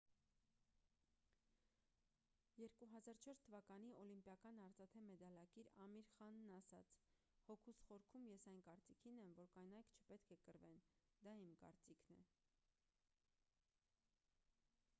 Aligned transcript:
2004 2.59 3.35
թվականի 3.47 3.91
օլիմպիական 4.03 4.61
արծաթե 4.67 5.03
մեդալակիր 5.09 5.69
ամիր 5.83 6.09
խանն 6.13 6.47
ասաց 6.55 6.95
հոգուս 7.49 7.83
խորքում 7.89 8.25
ես 8.31 8.47
այն 8.53 8.63
կարծիքին 8.69 9.19
եմ 9.25 9.35
որ 9.41 9.51
կանայք 9.59 9.91
չպետք 9.99 10.33
է 10.37 10.39
կռվեն 10.47 10.81
դա 11.29 11.35
իմ 11.43 11.53
կարծիքն 11.65 12.25
է 12.25 12.25